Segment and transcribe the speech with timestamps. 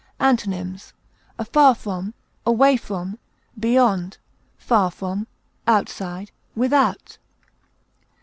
[0.19, 0.93] Antonyms:
[1.37, 3.19] afar from, away from,
[3.59, 4.17] beyond,
[4.57, 5.27] far from,
[5.67, 7.19] outside, without.